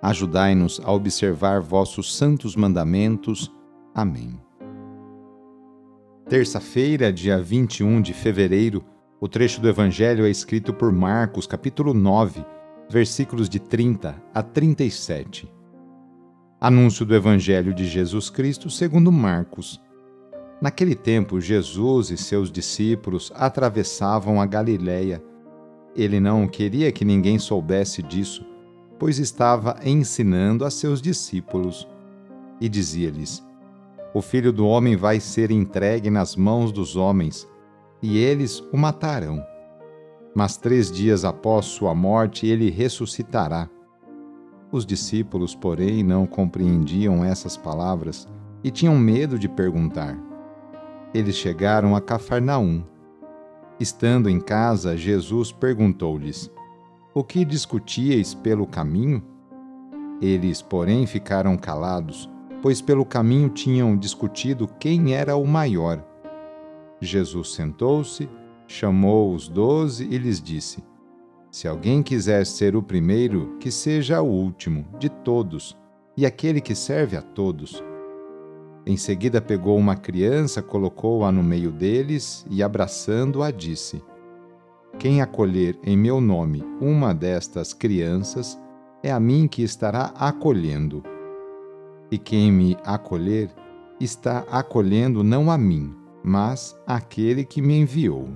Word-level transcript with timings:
Ajudai-nos 0.00 0.80
a 0.84 0.92
observar 0.92 1.60
vossos 1.60 2.16
santos 2.16 2.54
mandamentos. 2.54 3.52
Amém. 3.92 4.40
Terça-feira, 6.28 7.12
dia 7.12 7.42
21 7.42 8.00
de 8.00 8.12
fevereiro, 8.12 8.84
o 9.20 9.26
trecho 9.26 9.60
do 9.60 9.68
Evangelho 9.68 10.24
é 10.24 10.30
escrito 10.30 10.72
por 10.72 10.92
Marcos, 10.92 11.48
capítulo 11.48 11.92
9, 11.92 12.44
versículos 12.88 13.48
de 13.48 13.58
30 13.58 14.14
a 14.32 14.42
37. 14.42 15.50
Anúncio 16.60 17.04
do 17.04 17.14
Evangelho 17.16 17.74
de 17.74 17.84
Jesus 17.84 18.30
Cristo 18.30 18.70
segundo 18.70 19.10
Marcos. 19.10 19.80
Naquele 20.60 20.94
tempo, 20.94 21.40
Jesus 21.40 22.10
e 22.10 22.16
seus 22.16 22.52
discípulos 22.52 23.32
atravessavam 23.34 24.40
a 24.40 24.46
Galiléia. 24.46 25.22
Ele 25.96 26.20
não 26.20 26.46
queria 26.46 26.92
que 26.92 27.04
ninguém 27.04 27.38
soubesse 27.38 28.00
disso 28.00 28.44
pois 28.98 29.18
estava 29.18 29.78
ensinando 29.84 30.64
a 30.64 30.70
seus 30.70 31.00
discípulos. 31.00 31.88
E 32.60 32.68
dizia-lhes: 32.68 33.44
O 34.12 34.20
filho 34.20 34.52
do 34.52 34.66
homem 34.66 34.96
vai 34.96 35.20
ser 35.20 35.50
entregue 35.50 36.10
nas 36.10 36.34
mãos 36.34 36.72
dos 36.72 36.96
homens, 36.96 37.48
e 38.02 38.18
eles 38.18 38.60
o 38.72 38.76
matarão. 38.76 39.42
Mas 40.34 40.56
três 40.56 40.90
dias 40.90 41.24
após 41.24 41.66
sua 41.66 41.94
morte 41.94 42.46
ele 42.46 42.70
ressuscitará. 42.70 43.68
Os 44.70 44.84
discípulos, 44.84 45.54
porém, 45.54 46.02
não 46.02 46.26
compreendiam 46.26 47.24
essas 47.24 47.56
palavras 47.56 48.28
e 48.62 48.70
tinham 48.70 48.96
medo 48.96 49.38
de 49.38 49.48
perguntar. 49.48 50.18
Eles 51.14 51.36
chegaram 51.36 51.96
a 51.96 52.00
Cafarnaum. 52.00 52.84
Estando 53.80 54.28
em 54.28 54.38
casa, 54.38 54.96
Jesus 54.96 55.50
perguntou-lhes: 55.52 56.50
o 57.14 57.24
que 57.24 57.44
discutíeis 57.44 58.34
pelo 58.34 58.66
caminho? 58.66 59.22
Eles, 60.20 60.60
porém, 60.60 61.06
ficaram 61.06 61.56
calados, 61.56 62.28
pois 62.60 62.80
pelo 62.80 63.04
caminho 63.04 63.48
tinham 63.48 63.96
discutido 63.96 64.68
quem 64.78 65.14
era 65.14 65.36
o 65.36 65.46
maior. 65.46 66.04
Jesus 67.00 67.52
sentou-se, 67.52 68.28
chamou 68.66 69.34
os 69.34 69.48
doze 69.48 70.06
e 70.10 70.18
lhes 70.18 70.42
disse: 70.42 70.82
Se 71.50 71.68
alguém 71.68 72.02
quiser 72.02 72.44
ser 72.44 72.76
o 72.76 72.82
primeiro, 72.82 73.56
que 73.58 73.70
seja 73.70 74.20
o 74.20 74.26
último 74.26 74.84
de 74.98 75.08
todos 75.08 75.76
e 76.16 76.26
aquele 76.26 76.60
que 76.60 76.74
serve 76.74 77.16
a 77.16 77.22
todos. 77.22 77.82
Em 78.84 78.96
seguida 78.96 79.40
pegou 79.40 79.76
uma 79.76 79.94
criança, 79.94 80.60
colocou-a 80.60 81.30
no 81.30 81.42
meio 81.42 81.70
deles 81.70 82.44
e, 82.50 82.62
abraçando-a, 82.62 83.50
disse: 83.50 84.02
quem 84.98 85.22
acolher 85.22 85.78
em 85.84 85.96
meu 85.96 86.20
nome 86.20 86.64
uma 86.80 87.14
destas 87.14 87.72
crianças, 87.72 88.60
é 89.00 89.12
a 89.12 89.20
mim 89.20 89.46
que 89.46 89.62
estará 89.62 90.12
acolhendo. 90.16 91.04
E 92.10 92.18
quem 92.18 92.50
me 92.50 92.76
acolher, 92.84 93.48
está 94.00 94.44
acolhendo 94.50 95.22
não 95.22 95.50
a 95.50 95.58
mim, 95.58 95.94
mas 96.22 96.76
aquele 96.86 97.44
que 97.44 97.62
me 97.62 97.78
enviou. 97.78 98.28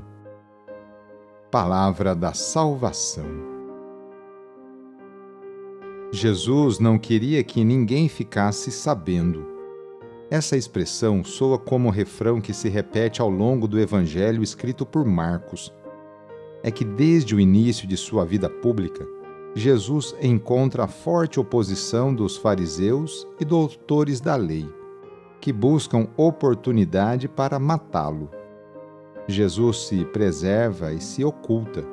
Palavra 1.50 2.14
da 2.14 2.32
Salvação. 2.32 3.26
Jesus 6.12 6.78
não 6.78 6.98
queria 6.98 7.42
que 7.42 7.64
ninguém 7.64 8.08
ficasse 8.08 8.70
sabendo. 8.70 9.46
Essa 10.30 10.56
expressão 10.56 11.24
soa 11.24 11.58
como 11.58 11.90
refrão 11.90 12.40
que 12.40 12.52
se 12.52 12.68
repete 12.68 13.20
ao 13.20 13.28
longo 13.28 13.66
do 13.66 13.80
Evangelho 13.80 14.42
escrito 14.42 14.86
por 14.86 15.04
Marcos 15.04 15.72
é 16.62 16.70
que 16.70 16.84
desde 16.84 17.34
o 17.34 17.40
início 17.40 17.86
de 17.88 17.96
sua 17.96 18.24
vida 18.24 18.48
pública, 18.48 19.06
Jesus 19.54 20.14
encontra 20.22 20.84
a 20.84 20.88
forte 20.88 21.38
oposição 21.38 22.14
dos 22.14 22.36
fariseus 22.36 23.26
e 23.38 23.44
doutores 23.44 24.20
da 24.20 24.36
lei, 24.36 24.66
que 25.40 25.52
buscam 25.52 26.08
oportunidade 26.16 27.28
para 27.28 27.58
matá-lo. 27.58 28.30
Jesus 29.26 29.88
se 29.88 30.04
preserva 30.06 30.92
e 30.92 31.00
se 31.00 31.24
oculta, 31.24 31.84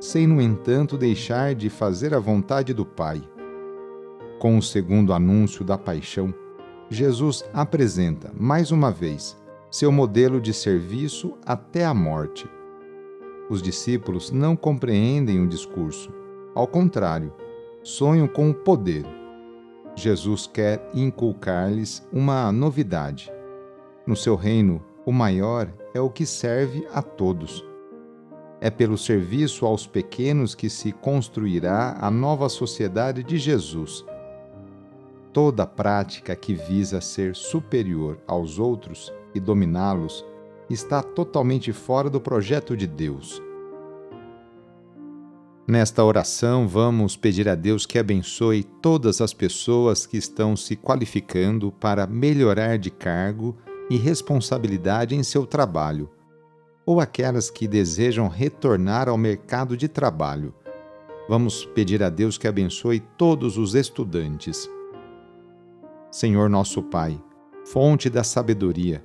sem, 0.00 0.26
no 0.26 0.40
entanto, 0.40 0.96
deixar 0.96 1.54
de 1.54 1.68
fazer 1.68 2.14
a 2.14 2.18
vontade 2.18 2.72
do 2.72 2.84
Pai. 2.84 3.22
Com 4.38 4.56
o 4.56 4.62
segundo 4.62 5.12
anúncio 5.12 5.64
da 5.64 5.76
paixão, 5.76 6.34
Jesus 6.88 7.44
apresenta, 7.52 8.32
mais 8.34 8.70
uma 8.70 8.90
vez, 8.90 9.36
seu 9.70 9.92
modelo 9.92 10.40
de 10.40 10.52
serviço 10.52 11.34
até 11.46 11.84
a 11.84 11.94
morte 11.94 12.48
os 13.52 13.60
discípulos 13.60 14.30
não 14.30 14.56
compreendem 14.56 15.38
o 15.38 15.46
discurso. 15.46 16.10
Ao 16.54 16.66
contrário, 16.66 17.34
sonham 17.82 18.26
com 18.26 18.48
o 18.48 18.54
poder. 18.54 19.04
Jesus 19.94 20.46
quer 20.46 20.88
inculcar-lhes 20.94 22.02
uma 22.10 22.50
novidade. 22.50 23.30
No 24.06 24.16
seu 24.16 24.36
reino, 24.36 24.82
o 25.04 25.12
maior 25.12 25.70
é 25.92 26.00
o 26.00 26.08
que 26.08 26.24
serve 26.24 26.88
a 26.94 27.02
todos. 27.02 27.62
É 28.58 28.70
pelo 28.70 28.96
serviço 28.96 29.66
aos 29.66 29.86
pequenos 29.86 30.54
que 30.54 30.70
se 30.70 30.90
construirá 30.90 31.98
a 32.00 32.10
nova 32.10 32.48
sociedade 32.48 33.22
de 33.22 33.36
Jesus. 33.36 34.02
Toda 35.30 35.66
prática 35.66 36.34
que 36.34 36.54
visa 36.54 37.02
ser 37.02 37.36
superior 37.36 38.18
aos 38.26 38.58
outros 38.58 39.12
e 39.34 39.40
dominá-los 39.40 40.24
está 40.72 41.02
totalmente 41.02 41.72
fora 41.72 42.08
do 42.08 42.20
projeto 42.20 42.76
de 42.76 42.86
Deus. 42.86 43.42
Nesta 45.66 46.04
oração, 46.04 46.66
vamos 46.66 47.16
pedir 47.16 47.48
a 47.48 47.54
Deus 47.54 47.86
que 47.86 47.98
abençoe 47.98 48.64
todas 48.64 49.20
as 49.20 49.32
pessoas 49.32 50.04
que 50.04 50.16
estão 50.16 50.56
se 50.56 50.74
qualificando 50.74 51.70
para 51.70 52.06
melhorar 52.06 52.78
de 52.78 52.90
cargo 52.90 53.56
e 53.88 53.96
responsabilidade 53.96 55.14
em 55.14 55.22
seu 55.22 55.46
trabalho, 55.46 56.10
ou 56.84 57.00
aquelas 57.00 57.48
que 57.48 57.68
desejam 57.68 58.28
retornar 58.28 59.08
ao 59.08 59.16
mercado 59.16 59.76
de 59.76 59.86
trabalho. 59.86 60.52
Vamos 61.28 61.64
pedir 61.64 62.02
a 62.02 62.10
Deus 62.10 62.36
que 62.36 62.48
abençoe 62.48 63.00
todos 63.16 63.56
os 63.56 63.74
estudantes. 63.74 64.68
Senhor 66.10 66.50
nosso 66.50 66.82
Pai, 66.82 67.22
fonte 67.64 68.10
da 68.10 68.24
sabedoria, 68.24 69.02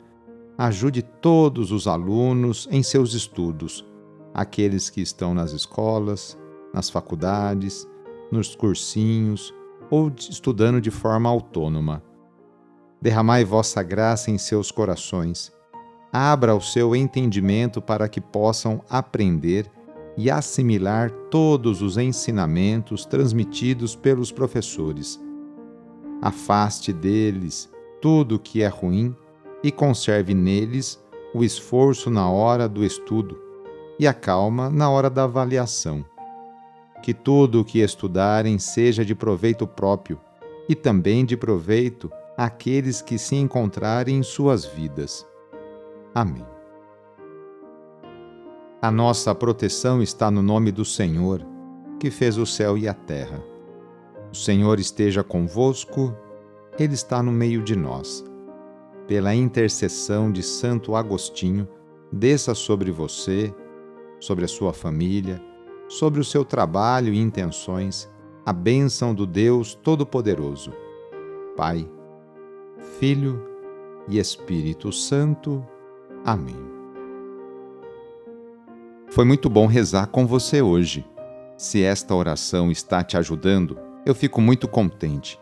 ajude 0.58 1.04
todos 1.04 1.72
os 1.72 1.88
alunos 1.88 2.68
em 2.72 2.82
seus 2.82 3.14
estudos, 3.14 3.86
aqueles 4.34 4.90
que 4.90 5.02
estão 5.02 5.34
nas 5.34 5.52
escolas, 5.52 6.38
nas 6.74 6.90
faculdades, 6.90 7.88
nos 8.32 8.56
cursinhos 8.56 9.54
ou 9.90 10.12
estudando 10.18 10.82
de 10.82 10.90
forma 10.90 11.30
autônoma. 11.30 12.04
Derramai 13.00 13.46
vossa 13.46 13.84
graça 13.84 14.32
em 14.32 14.38
seus 14.40 14.72
corações. 14.72 15.52
Abra 16.12 16.56
o 16.56 16.62
seu 16.62 16.96
entendimento 16.96 17.80
para 17.80 18.10
que 18.10 18.20
possam 18.20 18.84
aprender 18.90 19.70
e 20.18 20.32
assimilar 20.32 21.12
todos 21.30 21.84
os 21.84 21.96
ensinamentos 21.98 23.06
transmitidos 23.06 23.96
pelos 23.96 24.32
professores. 24.32 25.20
Afaste 26.20 26.92
deles 26.92 27.70
tudo 28.02 28.36
o 28.36 28.40
que 28.40 28.64
é 28.64 28.68
ruim 28.68 29.16
e 29.64 29.72
conserve 29.72 30.34
neles 30.34 31.02
o 31.34 31.44
esforço 31.44 32.10
na 32.10 32.30
hora 32.30 32.68
do 32.68 32.84
estudo 32.84 33.40
e 34.00 34.08
a 34.08 34.14
calma 34.14 34.70
na 34.70 34.90
hora 34.90 35.10
da 35.10 35.24
avaliação. 35.24 36.06
Que 37.02 37.14
tudo 37.14 37.62
o 37.62 37.66
que 37.66 37.80
estudarem 37.80 38.58
seja 38.58 39.06
de 39.06 39.14
proveito 39.14 39.68
próprio 39.68 40.20
e 40.68 40.76
também 40.76 41.26
de 41.26 41.38
proveito 41.38 42.12
àqueles 42.38 43.02
que 43.02 43.18
se 43.18 43.36
encontrarem 43.36 44.18
em 44.18 44.24
suas 44.24 44.66
vidas. 44.66 45.26
Amém. 46.14 46.46
A 48.82 48.92
nossa 48.92 49.34
proteção 49.34 50.04
está 50.04 50.30
no 50.30 50.42
nome 50.42 50.72
do 50.72 50.86
Senhor, 50.86 51.46
que 52.00 52.12
fez 52.12 52.38
o 52.38 52.46
céu 52.46 52.78
e 52.78 52.88
a 52.88 52.94
terra. 52.94 53.44
O 54.32 54.36
Senhor 54.36 54.80
esteja 54.80 55.24
convosco, 55.24 56.16
Ele 56.78 56.94
está 56.94 57.24
no 57.24 57.32
meio 57.32 57.64
de 57.64 57.76
nós. 57.76 58.24
Pela 59.08 59.34
intercessão 59.34 60.30
de 60.30 60.44
Santo 60.44 60.96
Agostinho, 60.96 61.68
desça 62.12 62.54
sobre 62.54 62.92
você, 62.92 63.54
sobre 64.20 64.44
a 64.44 64.48
sua 64.48 64.74
família, 64.74 65.42
sobre 65.88 66.20
o 66.20 66.24
seu 66.26 66.44
trabalho 66.44 67.14
e 67.14 67.18
intenções, 67.18 68.10
a 68.46 68.52
bênção 68.52 69.16
do 69.16 69.26
Deus 69.26 69.74
Todo-Poderoso. 69.76 70.74
Pai, 71.56 71.90
Filho 73.00 73.42
e 74.10 74.20
Espírito 74.20 74.92
Santo. 74.92 75.66
Amém. 76.26 76.68
Foi 79.10 79.24
muito 79.24 79.50
bom 79.50 79.68
rezar 79.68 80.08
com 80.08 80.28
você 80.28 80.62
hoje. 80.62 81.06
Se 81.58 81.82
esta 81.82 82.14
oração 82.14 82.70
está 82.70 83.04
te 83.04 83.16
ajudando, 83.18 83.80
eu 84.06 84.14
fico 84.14 84.42
muito 84.42 84.68
contente. 84.68 85.40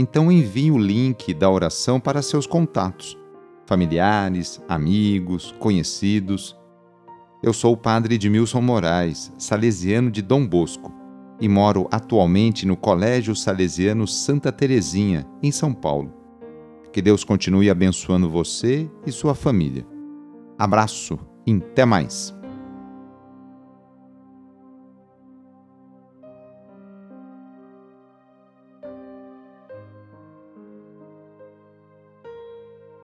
Então 0.00 0.30
envie 0.30 0.70
o 0.70 0.78
link 0.78 1.34
da 1.34 1.50
oração 1.50 1.98
para 1.98 2.22
seus 2.22 2.46
contatos, 2.46 3.18
familiares, 3.66 4.62
amigos, 4.68 5.52
conhecidos. 5.58 6.56
Eu 7.42 7.52
sou 7.52 7.72
o 7.72 7.76
padre 7.76 8.14
Edmilson 8.14 8.60
Moraes, 8.60 9.32
salesiano 9.36 10.08
de 10.08 10.22
Dom 10.22 10.46
Bosco, 10.46 10.94
e 11.40 11.48
moro 11.48 11.88
atualmente 11.90 12.64
no 12.64 12.76
Colégio 12.76 13.34
Salesiano 13.34 14.06
Santa 14.06 14.52
Terezinha, 14.52 15.26
em 15.42 15.50
São 15.50 15.74
Paulo. 15.74 16.14
Que 16.92 17.02
Deus 17.02 17.24
continue 17.24 17.68
abençoando 17.68 18.30
você 18.30 18.88
e 19.04 19.10
sua 19.10 19.34
família. 19.34 19.84
Abraço 20.56 21.18
e 21.44 21.52
até 21.54 21.84
mais! 21.84 22.37